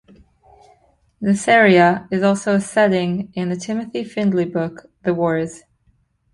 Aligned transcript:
This 1.21 1.47
area 1.47 2.07
is 2.09 2.23
also 2.23 2.55
a 2.55 2.59
setting 2.59 3.31
in 3.35 3.49
the 3.49 3.55
Timothy 3.55 4.03
Findley 4.03 4.45
book 4.45 4.87
The 5.03 5.13
Wars. 5.13 5.61